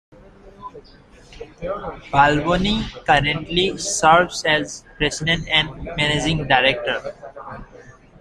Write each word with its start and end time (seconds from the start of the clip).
Balboni 2.11 2.81
currently 3.05 3.77
serves 3.77 4.43
as 4.45 4.83
President 4.97 5.47
and 5.47 5.83
Managing 5.95 6.47
Director. 6.47 7.13